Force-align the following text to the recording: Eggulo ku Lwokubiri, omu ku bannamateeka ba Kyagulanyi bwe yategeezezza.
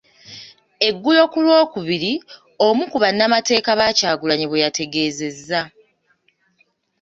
Eggulo 0.87 1.21
ku 1.31 1.37
Lwokubiri, 1.45 2.13
omu 2.67 2.83
ku 2.91 2.97
bannamateeka 3.03 3.71
ba 3.79 3.87
Kyagulanyi 3.97 4.45
bwe 4.47 4.61
yategeezezza. 4.63 5.61